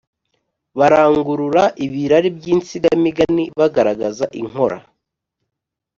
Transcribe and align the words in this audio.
Barangurura 0.77 1.63
ibirari 1.85 2.29
by’insigamigani, 2.37 3.43
bagaragaza 3.59 4.25
inkora 4.41 4.77